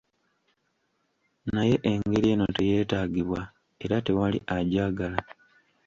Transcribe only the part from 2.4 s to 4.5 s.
teyeetaagibwa, era tewali